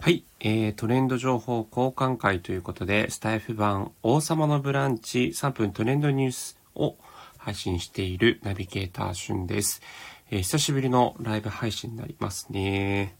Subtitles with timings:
[0.00, 6.94] はい、えー、トレンド情報交換会ということで、スタイフ版王様のブランチ3分トレンドニュースを
[7.36, 9.82] 配信しているナビゲーターしゅんです。
[10.30, 13.16] えー、久しぶりのライブ配信になりますね。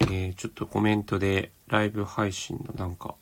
[0.00, 3.14] えー、ちょっとコメントでライブ配信のなんか、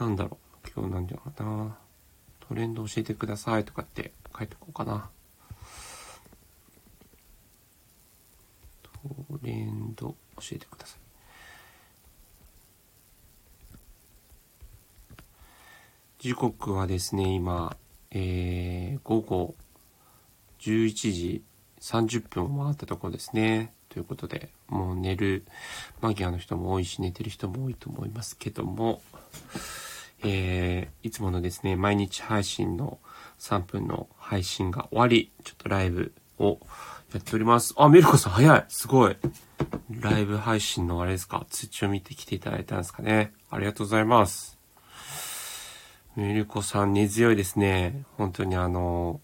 [0.00, 1.78] なんだろう、今日なんだろうな。
[2.40, 5.08] トレンド教えてくださいとかって書いておこうかな。
[8.82, 8.90] ト
[9.44, 11.09] レンド教えてください。
[16.20, 17.74] 時刻はですね、今、
[18.10, 19.54] えー、午後
[20.60, 21.42] 11時
[21.80, 23.72] 30分を回ったところですね。
[23.88, 25.46] ということで、もう寝る
[26.02, 29.00] 間際の人も多いし、寝てる人も多いと思いますけども、
[30.22, 32.98] えー、いつものですね、毎日配信の
[33.38, 36.58] 3分の配信が終わり、ちょっとライブを
[37.14, 37.72] やっております。
[37.78, 39.16] あ、メルコさん早いすごい
[39.88, 41.46] ライブ配信のあれですか？
[41.48, 43.32] 通知を見てきていただいたんですかね？
[43.48, 44.59] ありがとうございます。
[46.16, 48.02] メルコさん根強いですね。
[48.18, 49.20] 本当にあの、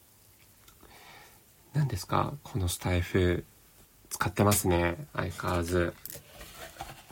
[1.75, 2.33] 何ですか？
[2.45, 3.45] このスタイフ
[4.09, 5.07] 使ってますね。
[5.13, 5.95] 相変わらず。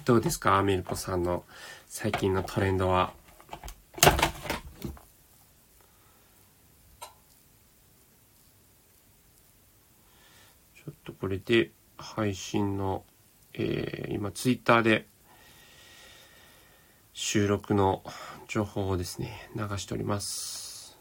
[0.05, 0.63] どうですか？
[0.63, 1.45] メルコさんの
[1.89, 3.13] 最近のトレンドは？
[4.01, 13.05] ちょっとこれで配信の、
[13.55, 15.07] えー、今ツイッターで
[17.17, 18.03] 収録の
[18.49, 20.99] 情報をですね、流しております。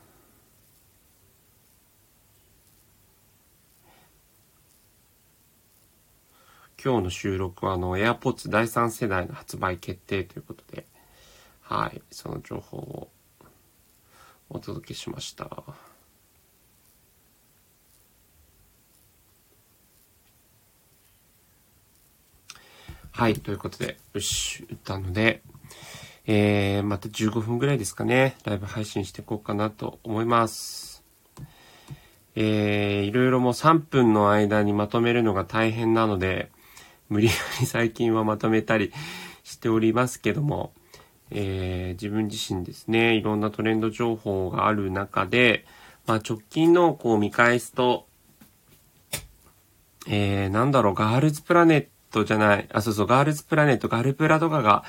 [6.82, 10.86] 今日の収録はあの AirPods 第3世代の発売決定ということで、
[11.62, 13.10] はい、その情報を
[14.52, 15.64] お届けしました。
[23.10, 25.42] はい、ということで、よし、打ったので、
[26.26, 31.04] えー、また15分ぐらいですかね、ライブ配信していこうかなと思います。
[32.36, 36.50] えー、いろいろもう3分の間にまとめるのが大変なので、
[37.10, 38.94] 無理やり最近はまとめたり
[39.44, 40.74] しておりますけども、
[41.30, 45.66] えー、自分自身ですね、いろんなトレンド情報がある中で、
[46.06, 48.08] まあ、直近のこう見返すと、
[50.08, 54.84] えー、なんだろう、ガールズプラネットじゃない、あ、そうそう、ガールズプラネット、ガルプラとかが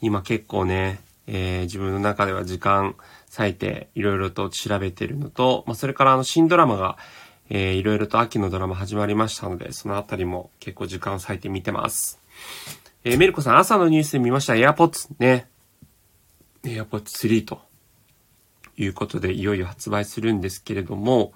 [0.00, 2.94] 今結構ね、えー、自分の中では時間
[3.36, 6.96] 割いていろいろと調べてるのと、まあ、それからあの新ドラマが、
[7.50, 12.20] えー、いろいろと秋のドラマ始まりましたので、そのあたりも結構時間割いて見てます。
[13.04, 15.48] えー、メルコさん、朝のニュースで見ました AirPods ね。
[16.62, 17.60] AirPods 3と
[18.76, 21.32] いうことで、いよいよ発売するんですけれども、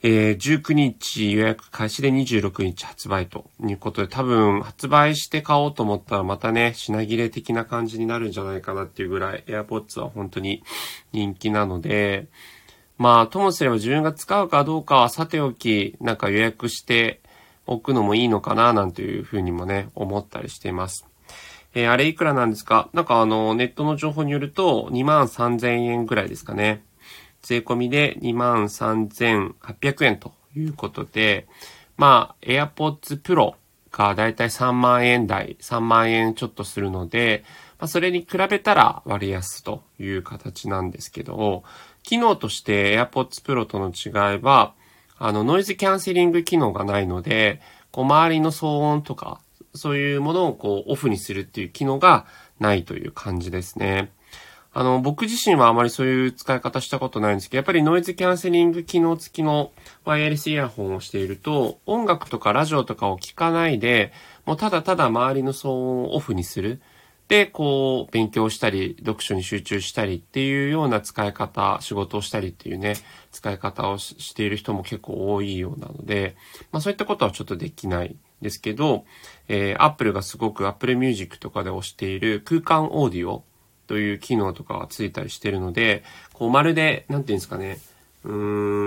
[0.00, 10.62] えー、19日予約開始で26日発売ということで、多分発売して買おうと思ったらまたね、品切れ的な感じになるんじゃないかなっていうぐらい AirPods は本当に
[11.12, 12.28] 人気なので、
[12.96, 17.20] まあ、ともすれば自分が使うかどうかはさておき、なんか予約して
[17.66, 21.06] おくのもいいのかな、なんていうふうにもね、思ったりしています。
[21.74, 22.88] えー、あれいくらなんですか？
[22.92, 26.82] なんかあの、ネットの情報によると、2万3000円ぐらいですかね。
[27.48, 31.46] 税込みで23,800円ということで、
[31.96, 33.54] まあ、AirPods Pro
[33.90, 37.44] がだいたい3万円台、3万円ちょっとするので、
[37.78, 41.64] まあ、それに比べたら割安という形なんですけど、
[42.02, 44.74] 機能として AirPods Pro との違いは、
[45.18, 49.40] あの、ノイズキャンセリング機能がないので、こう、周りの騒音とか、
[49.74, 52.26] そういうものをこう、オフにするっていう機能が
[52.60, 54.12] ないという感じですね。
[54.78, 59.72] あの、僕自身はあまりそういう使い方したことないんですけど、やっぱりノイズキャンセリング機能付きの
[60.04, 64.12] ワイヤレスイヤホンをしていると、音楽とかラジオとかを聞かないで、
[64.46, 66.80] もうただただ周りの騒音をオフにする。
[67.26, 72.94] で、こう、勉強したり、読書に集中したりっていうような使い方、仕事をしたりっていうね、
[73.32, 76.36] 使い方をしている人も結構多いようなので、
[76.70, 79.04] まあそういったことはちょっとできないですけど、
[79.48, 83.42] えー、Apple がすごく Apple Music とかで押している空間オーディオ
[83.88, 87.78] という機能とかがついたりしてるので、こうまるで、なんていうんですかね、
[88.24, 88.32] うー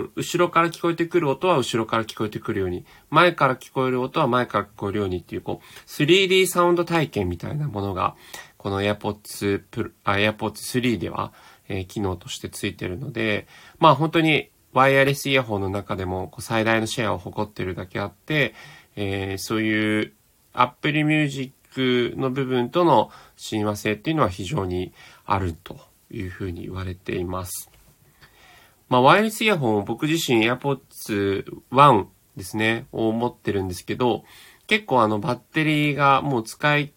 [0.04, 8.16] ん、後ろから聞こえてくる音は後ろから聞こえてくるように、前から聞こえる音は前から聞こえるようにっていう、こう、3D サウンド体験みたいなものが、
[8.58, 11.34] この AirPods Pro、AirPods 3では、
[11.68, 13.48] えー、機能としてついてるので、
[13.80, 18.54] まあ本当にワイヤレスイヤホンの中でもこう最大のシェアを誇ってるだけあって、
[18.96, 20.14] えー、そういう
[20.54, 24.94] Apple Music の部分との親和性っていうのは非常に
[25.26, 25.80] あると
[26.12, 27.70] いうふうに言われています。
[28.90, 34.24] まあ、ワイヤレスイヤホンを僕自身 AirPods One ですね、を持ってるんですけど、
[34.68, 36.94] 結構あのバッテリーがもう使い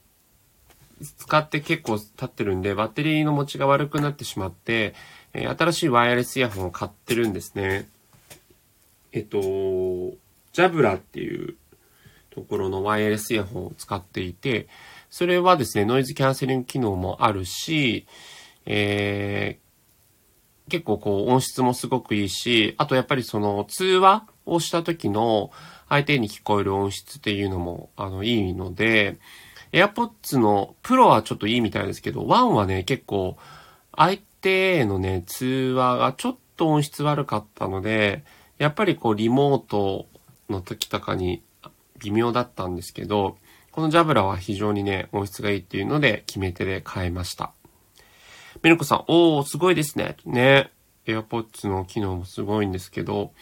[1.18, 4.94] 使って結構経ってるんで、バッテリーの持ちが悪くなってしまって、
[5.32, 7.88] え、新しいワイヤレスイヤホンを買ってるんですね。
[9.12, 11.56] えっと、ジャブラっていう
[12.34, 14.68] ところのワイヤレスイヤホンを使っていて、
[15.10, 18.06] それはですね、ノイズキャンセリング機能もあるし、
[18.66, 25.50] えー、結構こう音質もすごくいいし、あとやっぱりその通話をした時の
[25.88, 29.18] 相手に聞こえる音質っていうのもあのいいので、
[29.72, 33.36] AirPods のプロはちょっといいみたいですけど、1はね、結構
[33.96, 38.24] 相手へのね、通話がちょっと音質悪かったので、
[38.58, 40.06] やっぱりこうリモート
[40.48, 41.42] の時とかに
[42.02, 43.36] 微妙だったんですけど、
[43.70, 47.52] このジャブラは非常にね、音質がいいっていうので決め手で買いました。
[48.62, 50.16] メルコさん、おー、すごいですね。
[50.24, 50.70] ね。
[51.06, 53.32] AirPods の機能もすごいんですけど、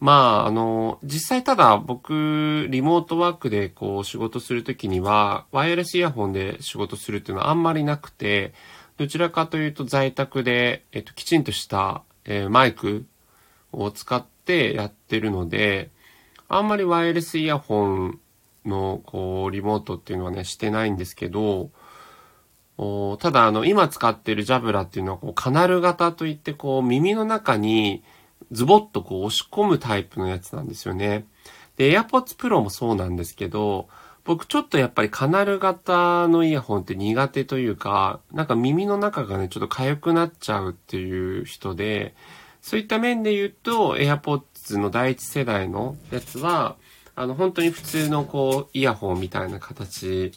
[0.00, 8.52] まあ、あの、実際ただ僕、リモートワークでこう仕事するときには、ワイヤレスイヤホンで仕事するっていうのはあんまりなくて、
[8.96, 13.06] どちらかというと在宅で、えっと、きちんとした、えー、マイク
[13.72, 15.90] を使ってやってるので、
[16.48, 18.20] あんまりワイヤレスイヤホン
[18.64, 21.70] の、こう、リモートっていうのはね、してないんですけど、
[22.78, 28.02] おただ、あの、今使ってるジャブラっていうのは、こう、カナル型といって、こう、耳の中に、
[28.52, 31.26] ズボッとこう、押し込むタイプのやつなんですよね。
[31.76, 33.88] で、AirPods Pro もそうなんですけど、
[34.24, 42.14] 僕ちょっとやっぱりカナル型のイヤホンって苦手というか、なんか耳の中がね、ちょっと痒くなっちゃうっていう人で、
[42.60, 44.42] そういった面で言うと、AirPods
[44.76, 46.76] の第一世代のやつは、
[47.14, 50.32] あの、本当に普通のこう、イヤホンみたいな形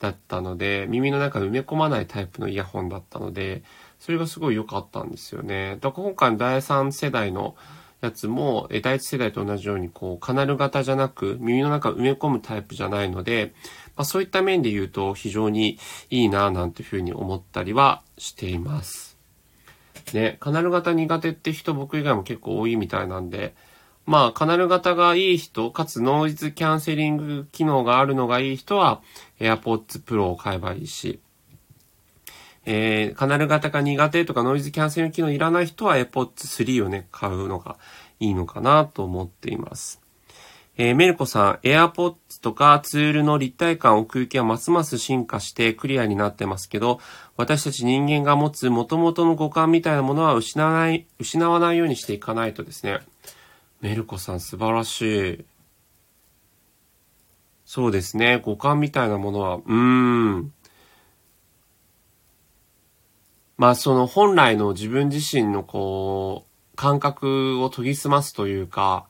[0.00, 3.62] だったので、耳の中埋め込まないタイプのイヤホンだったので、
[4.00, 5.78] それがすごい良かったんですよね。
[5.80, 7.54] だから今回の第3世代の
[8.00, 13.54] やつも、え第1世代と同じように、こう、カナル型じゃなく、耳の中埋め込むタイプじゃないので、
[13.96, 15.78] まあ、そういった面で言うと非常に
[16.10, 19.16] いいななんていうふうに思ったりはしています。
[20.12, 23.54] ね、カナル型苦手って人僕以外も結構多いみたいなんで、
[24.06, 29.02] まあ、カナル型がいい人、かつノイズキャンセリング機能があるのがいい人は、
[29.40, 31.20] AirPods Pro を買えばいいし、
[32.66, 37.76] えー、カナル型が苦手とかノイズキャンセリング機能いらない人は AirPods 3をね、買うのが
[38.20, 40.00] いいのかなと思っています。
[40.78, 47.00] えー、メルコさん、AirPods とかツールの立体感、奥行きはますます進化してクリアになってますけど、
[47.36, 53.00] 私たち人間が持つ元々の五感みたいなものは失わない、失わないようにしていかないとですね。
[53.80, 55.44] メルコさん素晴らしい。
[57.64, 58.40] そうですね。
[58.42, 60.52] 五感みたいなものは、うーん。
[63.58, 69.06] まあその本来の自分自身のこう、感覚を研ぎ澄ますというか、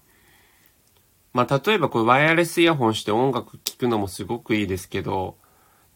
[1.33, 5.37] まあ例えばこれワイヤレスイヤホンして音楽聴くのもすごくいいですけど、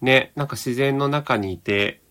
[0.00, 2.02] ね、なんか自然の中にいて、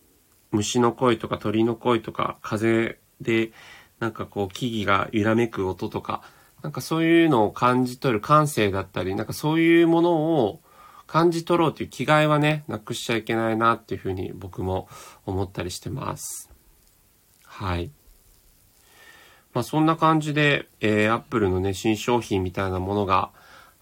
[0.52, 3.52] 虫の声とか鳥の声とか風で
[4.00, 6.24] なんかこう木々が揺らめく音とか、
[6.62, 10.14] なんかそういうのを感じ取る感性だったり、なんかそういうもの
[10.44, 10.62] を
[11.08, 14.88] 感じ取ろうという気概はね、なくしちゃいけないなっていうふうに僕も
[15.26, 16.52] 思ったりしてます。
[17.46, 17.92] はい。
[19.54, 23.32] まあそんな感じで、えー、Apple のね、新商品みたいなものが、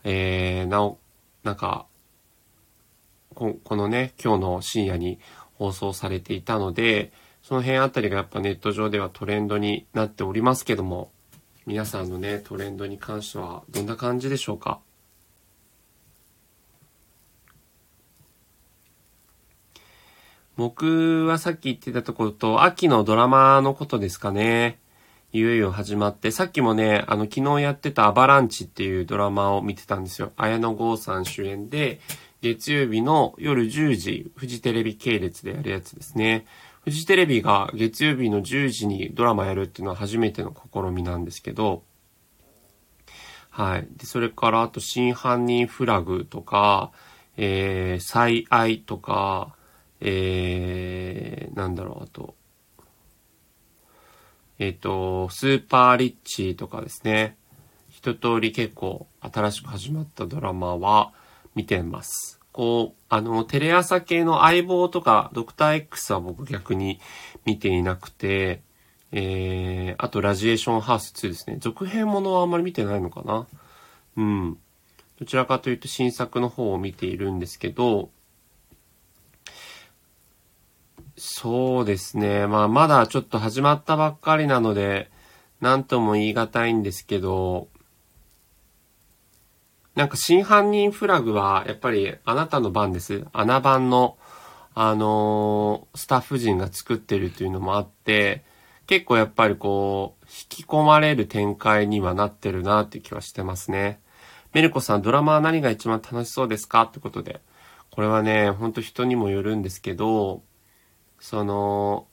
[0.04, 1.00] えー、なお、
[1.44, 1.86] なんか、
[3.34, 5.20] ここのね、今日の深夜に
[5.56, 7.12] 放送されていたので、
[7.44, 11.12] その辺あたりがやっぱネット上ではトレンドになっておりますけども、
[11.68, 14.80] 皆さんのね、トレンドに関してはどんな感じでしょうか？
[20.56, 24.80] 僕はさっき言ってたところと、秋のドラマのことですかね。
[25.34, 30.32] いよいよ始まって、さっきもね、あの、昨日やってたアバランチっていうドラマを見てたんですよ。
[30.38, 32.00] 綾野剛さん主演で、
[32.48, 36.46] 月曜日の夜10時、フジテレビ系列でやるやつですね。
[36.84, 41.84] フジテレビが月曜日の10時にドラマやるっていうのは初めての試みなんですけど、
[43.50, 43.88] はい。
[43.98, 46.92] で、それから、あと、真犯人フラグとか、
[47.36, 49.56] えー、最愛とか、
[50.00, 52.36] えー、なんだろう、あと、
[54.60, 57.36] えっ、ー、と、スーパーリッチとかですね。
[57.90, 61.12] 一通り結構新しく始まったドラマは
[61.56, 62.37] 見てます。
[62.58, 67.00] こう、あの、テレ朝系の相棒とか、ドクター X は僕逆に
[67.46, 68.64] 見ていなくて、
[69.12, 71.58] えー、あと、ラジエーションハウス2ですね。
[71.60, 73.46] 続編ものはあんまり見てないのかな
[74.16, 74.58] うん。
[75.20, 78.10] どちらかというと新作の方を見ているんですけど、
[81.16, 82.48] そうですね。
[82.48, 85.12] まあ、まだちょっと始まったばっかりなので、
[85.62, 87.68] なんとも言い難いんですけど、
[89.98, 93.26] なんか真犯人フラグは、やっぱりあなたの番です。
[93.34, 94.20] 穴番の、
[94.76, 98.46] あのー、スタッフ陣が作ってるというのもあって、
[98.86, 104.00] 結構やっぱりこう、引き込まれる展開にはなってるなって気はしてますね。
[104.54, 107.42] メルコさん、ドラマは何が一番楽しそうですかってことで。
[107.90, 110.44] これはね、ほんと人にもよるんですけど、
[111.20, 112.06] その、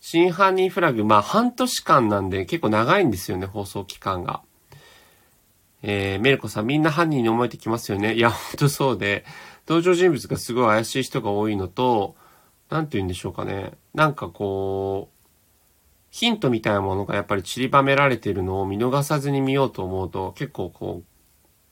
[0.00, 4.42] 真犯人フラグ、まあ半年間なんで結構長いんですよね、放送期間が。
[5.82, 8.14] えー、メルコさん、みんな犯人に思えてきますよね。
[8.14, 9.24] いや、ほんとそうで、
[9.66, 12.16] 登場人物がすごい怪しい人が多いのと、
[12.70, 13.72] なんて言うんでしょうかね。
[13.94, 15.18] なんかこう、
[16.10, 21.02] ヒントみたいなものがやっぱり散りばめられているのを見逃さずに見ようと思うと結構こ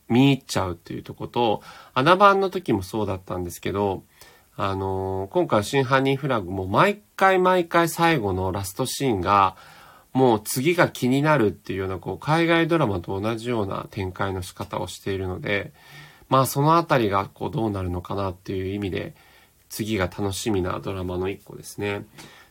[0.09, 4.05] う、見入っちゃうっていうとこと穴番の時もそうだったんですけど、
[4.57, 9.57] あのー、今回真犯人フラグも毎回毎回最後のラストシーンが、
[10.17, 15.75] もう次が気になるっていうような、こう、海外ドラマと同じような展開の仕方をしているので、
[16.31, 19.15] まあそのあたりがこうどうなるのかなっていう意味で、
[19.69, 22.07] 次が楽しみなドラマの一個ですね。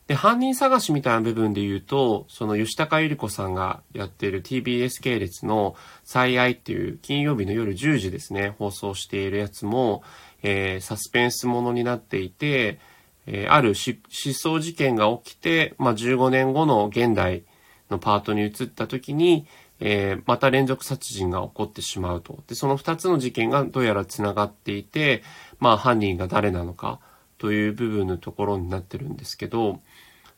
[0.05, 10.03] で、犯人探しみたいな部分で言うと、その吉高由里子さんがやっている TBS 系列の最愛っていう金曜日の夜10時ですね、放送しているやつも、
[10.43, 12.77] えー、サスペンスものになっていて、
[13.25, 17.43] えー、ある失踪事件が起きて、まあ、15年後の現代
[17.89, 19.45] のパートに移った時に、
[19.79, 22.43] えー、また連続殺人が起こってしまうと。
[22.47, 25.23] で、その二つの事件がどうやら繋がっていて、
[25.59, 26.99] まあ犯人が誰なのか
[27.37, 29.81] という部分のところになってるんですけど、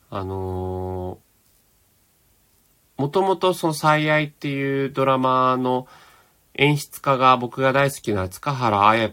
[0.09, 5.87] あのー、もともとその最愛っていうドラマの
[6.55, 9.11] 演出家が僕が大好きな塚原あや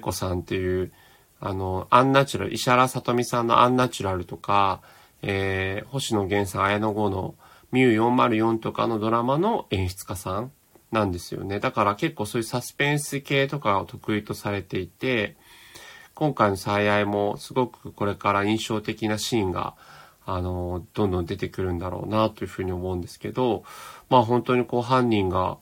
[0.00, 0.92] 子さんっていう、
[1.40, 4.80] あの、アンナチュラル、石原さとみさんのアンナチュラルとか、
[5.22, 7.34] えー、星野源さん、綾野剛の
[7.74, 10.52] ミュー404とかのドラマの演出家さん
[10.92, 11.58] なんですよね。
[11.58, 15.36] だから結構そういうサスペンス系とかを得意とされていて、
[16.14, 19.74] 今回の最愛もすごくこれから印象的なシーンが、
[20.24, 23.64] あの、どんどん出てくるんだろうなというふうに思うんですけど、
[24.08, 25.58] まあ本当にこう犯人が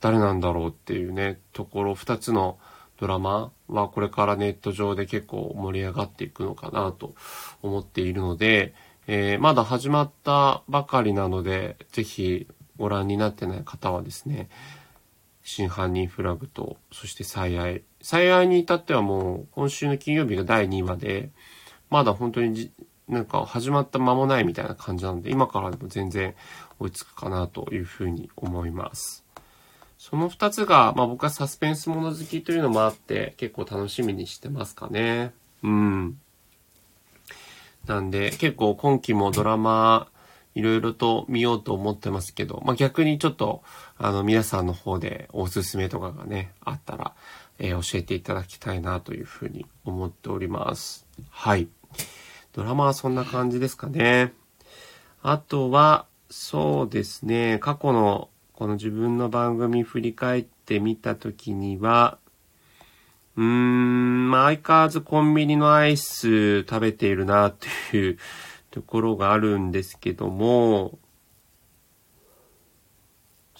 [0.00, 2.58] 誰なんだろうっていうね、ところ、二つの
[2.96, 7.14] ドラマはこれからネット上で結構盛り上がっていくのかなと
[7.60, 8.72] 思っているので、
[9.06, 14.48] えー、まだ始まったばかりなので、ぜひご覧になってない方はですね、
[15.42, 17.82] 真犯人フラグと、そして最愛。
[18.02, 21.30] 最愛に至ってはもう今週の金曜日が第2話で、
[21.90, 22.72] まだ本当にじ
[23.08, 26.34] なんか始まった間もないみたいな感じなので、今からでも全然
[26.78, 29.24] 追いつくかなというふうに思います。
[29.98, 35.32] その2つが、まあ僕はサスペンスもの好きというのもあって、結構楽しみにしてますかね。
[35.62, 36.20] うん。
[37.86, 40.08] なんで、結構今期もドラマ、
[40.54, 43.62] いろいろと見ようと思ってますけど、まあ、逆にちょっと、
[43.96, 47.14] あの、皆さんの方でおすすめとかがね、あったら、
[47.58, 51.06] えー、教えていただきたいなというふうに思っております。
[51.30, 51.68] はい。
[52.52, 54.32] ドラマはそんな感じですかね。
[55.22, 62.18] あとは、そうですね、過去のこの自分の番組振り返ってみたときには、
[63.36, 67.56] うーん、まあ、相変わらずコンビニのアイス食べているなっ
[67.90, 68.18] ていう
[68.70, 70.98] ところがあるんですけども、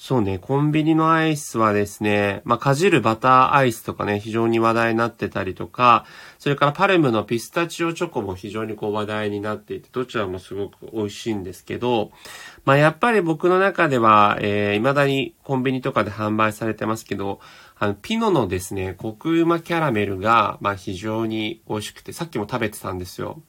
[0.03, 6.07] そうね、コンビニのアイスはですね、まあ、かじるバターアイスとかね、非常に話題になってたりとか、
[6.39, 12.13] それからパルムのピスタチオチョコも非常にこう話題になっていて、どちらもすごく美味しいんですけど、
[12.65, 17.39] まあ、やっぱり僕の中では、えー、未だにコンビニとかで販売されてますけど、
[17.83, 23.41] あの、ピノのですね、コクうまキャラメルが、まあ、非常に美味しくて、さっきも食べてたんですよ。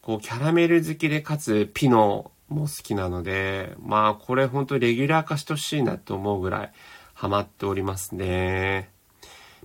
[0.00, 6.72] こう、キャラメル好きでかつ、ピノも好きなので、まあこれ本当にレギュラー化してほしいなと思うぐらい
[7.12, 8.90] ハマっておりますね。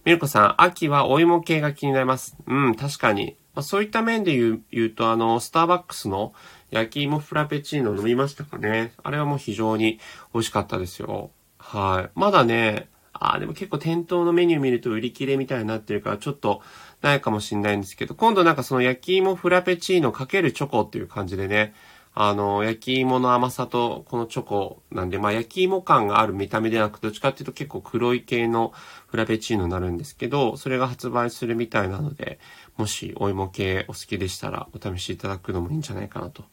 [0.04, 2.36] ミルコさん、秋はお芋系が気になります。
[2.46, 3.38] うん、確かに。
[3.56, 6.34] まあ、そういった面で言う言うと、あの、スターバックスの
[6.70, 8.92] 焼き芋フラペチーノ飲みましたかね。
[9.04, 10.02] あれはもう非常に
[10.34, 11.32] 美味しかったですよ。
[11.58, 12.20] はい。
[12.20, 16.62] まだね、ああ、でも結構店頭のメニュー見ると売り切れみたいになってるからちょっと
[17.02, 21.74] ないかもしんないんですけど、今度なんかその焼き芋フラペチーノかけるチョコっていう感じでね、
[22.16, 28.72] あの、焼き芋の甘さとこのチョコなんで、まあ焼き芋感がある見た目ではなく、どっちかっていうと結構黒い系の
[29.08, 32.40] フラペチーノになるんですけど、それが発売するみたいなので、
[32.78, 36.44] もしお芋系お好きでしたらお試しいただくのもいいんじゃないかなと。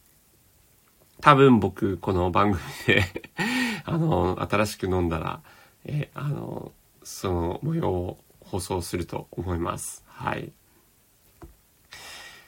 [1.21, 3.05] 多分僕、この番組で
[3.85, 5.43] あの、新しく飲んだら、
[5.85, 6.73] えあの、
[7.03, 10.05] その模様を放送すると思います。
[10.07, 10.53] はい。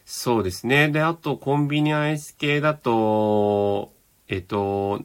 [0.05, 0.91] そうですね。
[0.91, 3.93] で、あと、コンビニアイス系だと、
[4.29, 5.03] えっと、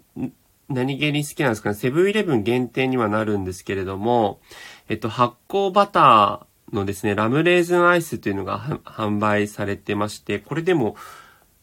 [0.70, 1.76] 何気に好きなんですかね。
[1.76, 4.42] セブンイレブン限定にはなるんですけれども、
[4.90, 10.98] えっと、発酵バターのですね、ラムレーズンアイスというのが販売されてまして、これでも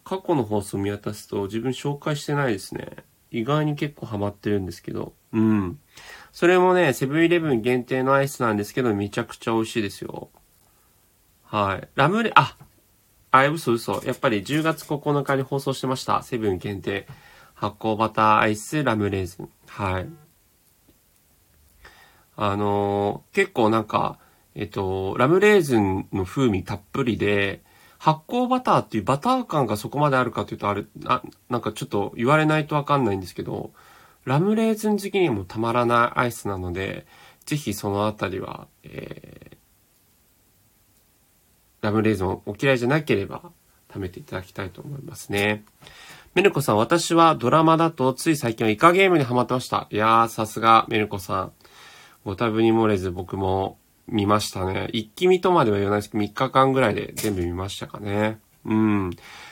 [0.04, 3.04] 過去の放送見渡すと自分紹介してないですね。
[3.34, 5.12] 意外に結構ハマってるんですけど。
[5.32, 5.80] うん。
[6.32, 10.30] それもね、セブンイレブン限定のアイスなんですけど、めちゃくちゃ美味しいですよ。
[11.42, 11.88] はい。
[11.94, 12.56] ラムレ、あ、
[13.30, 14.00] あ、嘘嘘。
[14.04, 16.22] やっぱり10月9日に放送してました。
[16.22, 17.06] セブン限定。
[17.54, 19.48] 発酵バターアイスラムレーズン。
[19.66, 20.08] はい。
[22.36, 24.18] あのー、結構なんか、
[24.54, 27.62] えっと、ラムレーズンの風味たっぷりで、
[28.04, 33.72] 発酵バターっていうバター感がそこまであるかというとある、あ、なんかちょっと言われないとわかんないんですけど、
[34.26, 37.06] ラムレーズン好きにもたまらないアイスなので、
[37.46, 39.56] ぜひそのあたりは、えー、
[41.80, 43.40] ラムレーズンお嫌いじゃなければ
[43.88, 45.64] 食べていただきたいと思いますね。
[46.34, 49.88] メルコさん、私はドラマだとつい最近はイカゲームにハマってました。
[49.90, 51.52] いやー、さすがメルコさん。
[52.26, 54.88] ご多分に漏れず僕も見ましたね。
[54.92, 58.38] 一気見とまでは言わないですけど、3日間ぐらいで全部見ましたかね。
[58.64, 59.10] うん。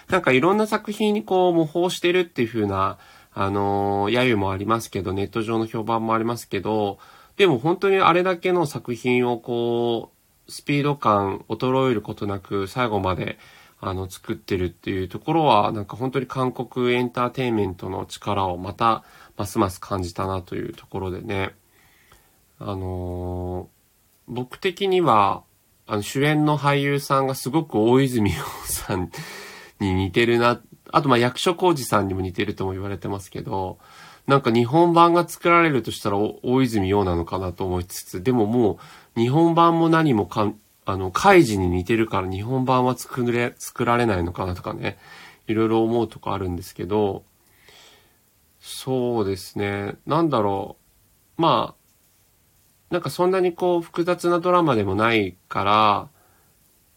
[0.09, 2.99] なんかいろんな作品にこう模倣してるっていう風な、
[3.35, 6.99] あのー、揶揄もありますけど、ネット上の評判もありますけど、
[7.37, 10.11] でも本当にあれだけの作品をこ
[10.47, 13.39] う、スピード感衰えることなく最後まで
[13.81, 19.03] あの作ってるっていうところはなんか本当に韓国エンターテインメントの力をまた
[19.37, 21.55] ますます感じたなというところでね。
[22.59, 23.69] あの、
[24.29, 25.43] 僕的には、
[25.87, 29.11] あの、主演の俳優さんがすごく大泉洋さん
[29.81, 30.61] に似てるな。
[30.93, 33.79] あと、ま、役所広司さんにも似てるとも言われてますけど、
[34.27, 38.79] なんか日本版が作られるとしたら大泉洋なのかなと思いつつ、でもも
[39.17, 44.99] う日本版も何もかん、あの、カイジに似てるから日本版は作れ、作られないのかなとかね、
[45.49, 47.25] いろいろ思うとこあるんですけど、
[48.61, 50.77] そうですね、なんだろ
[51.39, 51.43] う。
[51.43, 51.82] まあ、
[52.93, 56.09] なんかそんなにこう複雑なドラマでもないから、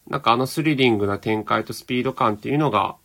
[0.07, 2.97] なんかあのスリリングな展開とスピード感っていうのが、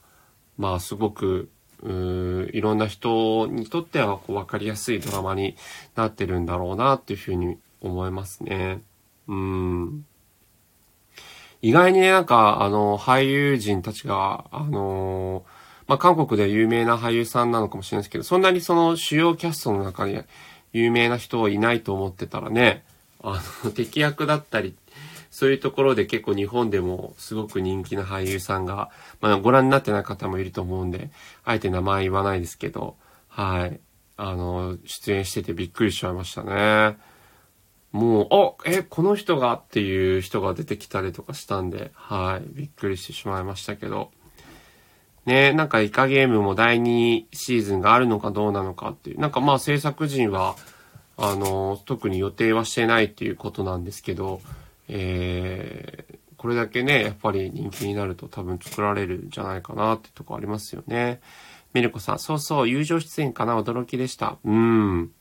[0.59, 1.49] まあすごく、
[1.85, 5.55] ういろんな人にとってはこう分かりやすいドラマに
[5.95, 8.83] なってるんだろうなっていうふうに思いますね。
[9.29, 10.05] うん。
[11.63, 15.45] 意外にね、なんか、あの、俳優陣たちが、あの
[15.87, 20.21] まあ、韓国で有名な俳優さんなのかもしれないですけど、そんなにその主要キャストの中に
[20.73, 22.85] 有名な人はいないと思ってたらね、
[23.23, 24.75] あの、 敵役だったり、
[25.30, 31.11] そういうところで結構日本でもすごく人気な俳優さんが、まあご覧になってない方もいると思うんで、
[31.45, 32.97] あえて名前言わないですけど、
[33.28, 33.80] はい。
[34.17, 36.99] あの、出演しててびっくりしちゃいましたね。
[37.93, 42.47] もう、あ、え、この人がっていう人が出てきたりとかしたんで、はい。
[42.49, 44.11] びっくりしてしまいましたけど。
[45.30, 50.56] ね、なんかイカゲームも第2シーズンがあるのかどうなのかっていう、なんかまあ制作陣は、
[51.16, 54.40] あの、特に予定はしてないっていうことなんですけど、
[54.88, 61.21] えー、これだけね、やっぱり人気になると多分作られるんじゃないかなってとこありますよね。
[61.75, 63.56] メルコさん、そうそう、友情出演かな？
[63.56, 64.38] 驚きでした。
[64.45, 65.12] うん。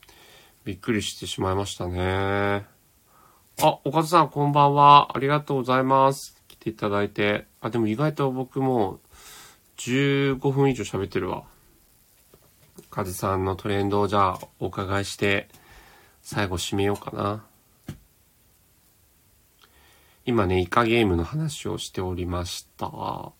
[0.65, 2.65] びっくりしてしまいましたね。
[3.61, 5.15] あ、岡田さん、こんばんは。
[5.15, 6.41] ありがとうございます。
[6.47, 7.45] 来ていただいて。
[7.61, 8.99] あ、でも意外と僕も
[9.79, 11.43] 15分以上喋ってるわ。
[12.91, 15.47] カズさんのトレンドをじゃあお伺いして、
[16.21, 17.45] 最後締めようかな。
[20.25, 23.31] 今ね、イカゲームの話をしておりました。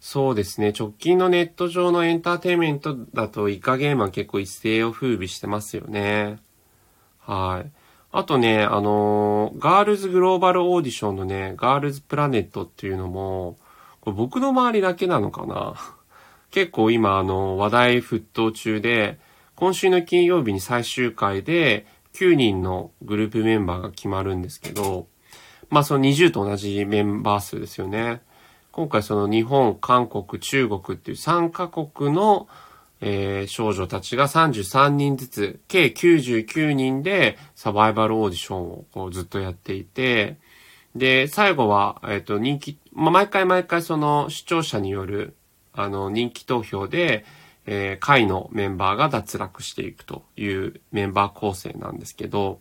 [0.00, 6.40] そうですね、直近のネット上のエンターテインメントだとイカゲームは結構一世を風靡してますよね。
[7.20, 7.70] はい。
[8.10, 13.56] あとね、あのー、ガールズグローバルオーディションのね、ガールズプラネットっていうのも、
[14.02, 15.74] これ僕の周りだけなのかな？
[16.50, 19.18] 結構今あの話題沸騰中で、
[19.54, 25.06] 今週の金曜日に最終回で9人のグループメンバーが決まるんですけど、
[25.70, 28.20] まあその20と同じメンバー数ですよね。
[28.72, 32.48] 今回その日本、韓国、中国っていう3カ国の、
[33.00, 40.38] えー、少女たちが33人ずつ、計99人でサバイバルオーディションをこうずっとやっていて、
[40.94, 45.36] で、最後は、えっ、ー、と、人気、まあ、毎回毎回その視聴者による、
[45.72, 47.24] あの、人気投票で、
[47.64, 52.60] えー、会のメンバーが脱落していくというメンバー構成なんですけど、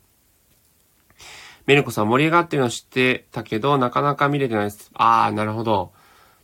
[1.66, 4.92] メルコさん盛り上がってるの知ってたけど、なかなか見れてないです。
[4.94, 5.92] あー、なるほど。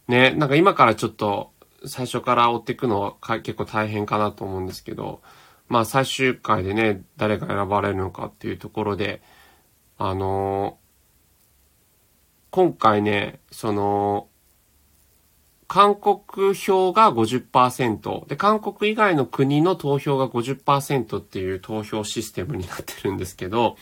[0.07, 1.51] ね、なんか今からちょっと
[1.85, 5.21] 最初から追っていくのは結構大変かなと思うんですけど、
[5.67, 9.21] まあ最終回でね、誰が選ばれるのかっていうところで、
[9.97, 10.77] あの
[12.57, 14.29] 今回ね、その、
[15.67, 23.77] 韓国票が50%で、韓国以外の国の投票が50%っていう投票システムになってるんですけど、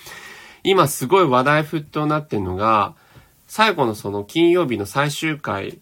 [0.65, 2.95] 今すごい話題沸騰になってるのが、
[3.47, 5.79] 最後のその金曜日の最終回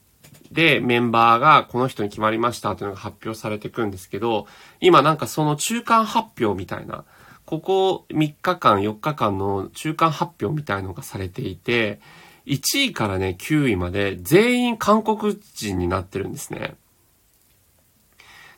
[0.52, 4.46] でメンバーがこの人に決まりましたというのが発表されていくんですけど、
[4.82, 7.06] 今なんかその中間発表みたいな、
[7.48, 12.00] ここ3日間、4日間の中間発表みたいのがされていて、
[12.46, 16.76] 1位からね、9位まで全員韓国人になってるんですね。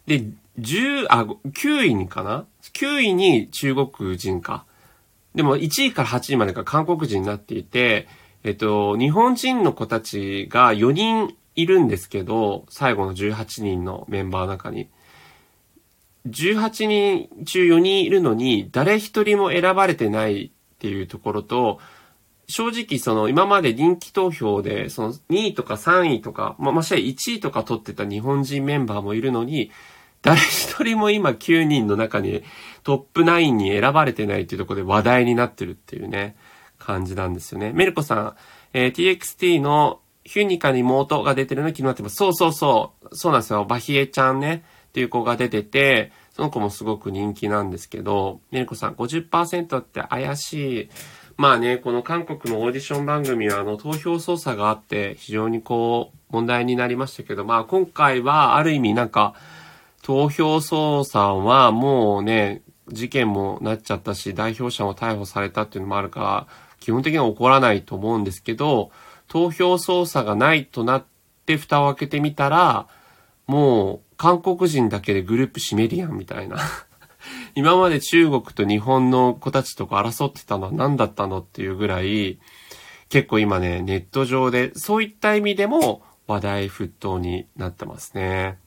[0.07, 0.23] で、
[0.59, 4.65] 10、あ、9位にかな ?9 位に中国人か。
[5.35, 8.07] でも1位から8位までが韓国人になっていて、
[8.43, 14.89] えっと、日本人の子たちが4人いるんですけど、最後の18人のメンバーの中に。
[16.27, 21.79] 18人中4人いるのに、誰一人も選ばれてないっていうところと、
[22.47, 29.71] 正直その今まで人気投票で、その2位とか3位とか、まあ、まして1位とか取ってた日本人メンバーもいるのに、
[30.21, 32.43] 誰一人も今9人の中に
[32.83, 36.35] トップ9に選ばれてないっていうところで話題になってるっていうね、
[36.79, 37.71] 感じなんですよね。
[37.73, 38.35] メルコさん、
[38.73, 42.15] えー、TXT のヒュニカに妹が出てるの気になってます。
[42.15, 43.15] そうそうそう。
[43.15, 43.65] そうなんですよ。
[43.65, 50.89] バヒエちゃんね、っていう子が出てて、その子もすごく人気なんですけど、メルコさん50%って怪しい。
[51.37, 59.35] まあね、この韓国のオーディション番組はあの投票操作があって非常にこう問題になりましたけど、まあ今回はある意味なんか
[60.01, 66.47] 投票操作はもうね、事件もなっちゃったし、代表者も逮捕されたっていうのもあるから、
[66.79, 68.91] 基本的には起こらないと思うんですけど、
[69.27, 71.05] 投票操作がないとなっ
[71.45, 72.87] て蓋を開けてみたら、
[73.47, 76.57] もう韓国人だけでグループ閉めるやんみたいな。
[77.55, 82.39] 今まで中国と日本の子たちとか争ってたのは何だったのっていうぐらい、
[83.09, 88.59] 結構今ね、ネット上でそういった意味でも話題沸騰になってますね。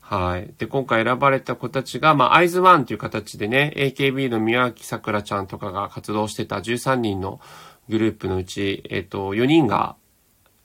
[0.00, 0.54] はい。
[0.58, 7.40] で、今回選ばれた子たちが、まあ、アイズワンという形でね、AKB の宮脇さくらちゃんとかが活動してた13人の
[7.88, 9.96] グループのうち、えっ、と、4人が、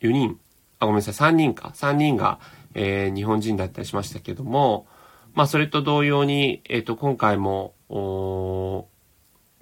[0.02, 0.38] 4人、
[0.80, 1.72] あ、ごめんなさい、3人か。
[1.76, 2.40] 3人が、
[2.76, 4.86] えー、日本人だったりしましたけども、
[5.34, 8.88] まあ、それと同様に、えっ、と、今回も、お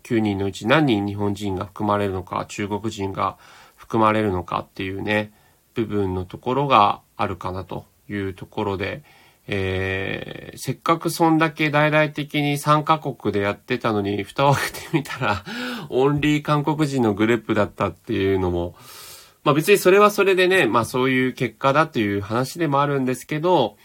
[0.03, 3.37] 9人のうち何人日本人が含まれるのか、中国人が
[3.75, 5.31] 含まれるのかっていうね、
[5.75, 9.03] 部分のところがあるかなというところで、
[9.47, 15.43] えー、せっかくそんだけ大々的に3カ国でやってたのに、蓋を開けてみたら、
[15.89, 18.75] オンリー韓国人のグループだったっていうのも、
[19.43, 23.77] まあ別にそれはそれでね、まあそういう結果だという話でもあるんですけど、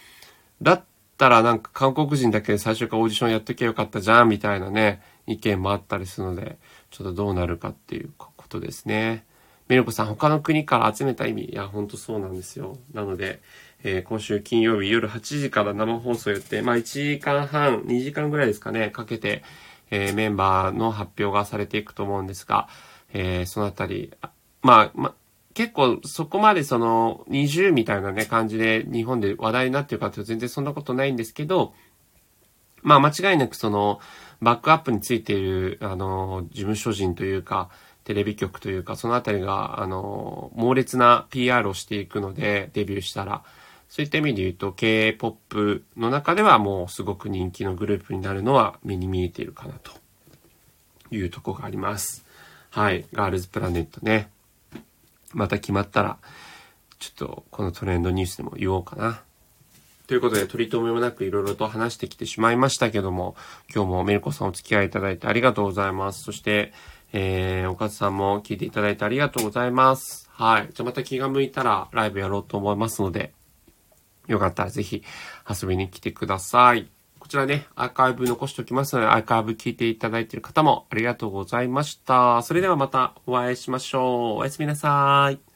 [0.61, 0.83] だっ
[1.17, 6.57] たらなんか韓国人だけで最初からオーディションやっときゃよかったじゃん、みたいなね、意見もあったりするので、
[6.91, 9.25] ちょっとどうなるかっていうことですね。
[9.67, 12.77] メルコさん、他の国から集めた意味、いや、ほんとそうなんですよ。
[12.93, 13.41] なので、
[13.83, 16.83] えー、今週金曜日夜8時から生放送やって、まあ1
[17.15, 19.43] 時間半、2時間ぐらいですかね、かけて、
[19.89, 22.67] えー、メンバーの発表がされていくと思うんですが、
[23.13, 24.11] えー、そのあたり、
[24.61, 25.13] まあ、まあ、
[25.55, 31.73] 結構そこまでその20みたいなね感じで日本で話題になってるかというと全然そんなことないんですけど、
[32.83, 34.01] まあ間違いなくその
[34.41, 37.69] バックアップについているあの事務所人というか
[38.03, 43.43] テレビ局というかそのあたりがあの猛烈な PR をしていくのでデビューしたら、
[43.87, 49.91] そういった意味で言うと K-POP の中ではもうすごく人気のグループになるのは目に見えているかなと
[51.11, 52.25] いうとこがあります。
[52.71, 53.05] はい。
[53.13, 54.34] ガールズプラネットね。
[55.35, 56.17] また決まったら、
[56.97, 59.21] ちょっとこのトレンドニュースでも言おうかな。
[60.07, 63.35] ということで、取り留めもなくいろいろと話してきてしまいましたけども、
[63.73, 66.23] 今日もメルコさんお付き合いいただいてありがとうございます。
[66.23, 66.73] そして、
[67.11, 70.29] えー、おかずさんも聞いていただいてありがとうございます。
[70.31, 70.69] はい。
[70.73, 73.33] じゃあまた気が向いたらライブやろうと思いますので、
[74.27, 75.03] よかったらぜひ
[75.49, 76.89] 遊びに来てください。
[77.25, 82.43] こちらね、アーカイブ残しておきますので、アーカイブ聞いていただいている方もありがとうございました。
[82.43, 84.37] それではまたお会いしましょう。
[84.41, 85.54] おやすみなさい。